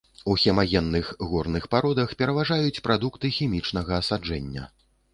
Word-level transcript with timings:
У 0.31 0.35
хемагенных 0.43 1.11
горных 1.33 1.69
пародах 1.77 2.17
пераважаюць 2.23 2.83
прадукты 2.91 3.35
хімічнага 3.39 3.99
асаджэння. 4.03 4.71